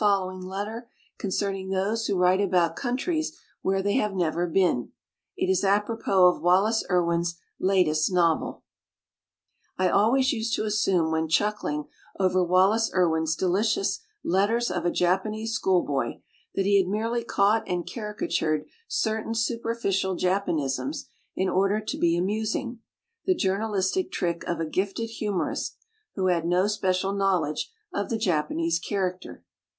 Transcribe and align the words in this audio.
lowing 0.03 0.41
letter 0.41 0.89
concerning 1.19 1.69
those 1.69 2.07
who 2.07 2.17
write 2.17 2.41
about 2.41 2.75
countries 2.75 3.37
where 3.61 3.83
they 3.83 3.93
have 3.93 4.15
never 4.15 4.47
been. 4.47 4.91
It 5.37 5.47
is 5.47 5.63
apropos 5.63 6.25
of 6.27 6.41
Wallace 6.41 6.83
Irwin's 6.89 7.39
latest 7.59 8.11
novel: 8.11 8.63
I 9.77 9.89
always 9.89 10.33
used 10.33 10.55
to 10.55 10.63
assume 10.65 11.11
when 11.11 11.27
chuckling 11.27 11.85
over 12.19 12.43
Wallace 12.43 12.89
Irwin's 12.95 13.35
delicious 13.35 13.99
"Letters 14.23 14.71
of 14.71 14.85
a 14.87 14.91
Japanese 14.91 15.53
Schoolboy" 15.53 16.21
that 16.55 16.65
he 16.65 16.79
had 16.79 16.87
merely 16.87 17.23
caught 17.23 17.61
and 17.67 17.87
caricatured 17.87 18.65
certain 18.87 19.35
superficial 19.35 20.15
Jap 20.15 20.47
anisms 20.47 21.05
in 21.35 21.47
order 21.47 21.79
to 21.79 21.97
be 21.99 22.17
amusing, 22.17 22.79
the 23.25 23.35
Journalistic 23.35 24.11
trick 24.11 24.43
of 24.45 24.59
a 24.59 24.65
gifted 24.65 25.11
humorist 25.11 25.75
who 26.15 26.25
had 26.25 26.47
no 26.47 26.65
special 26.65 27.13
knowledge 27.13 27.71
of 27.93 28.09
the 28.09 28.17
Japanese 28.17 28.79
character. 28.79 29.43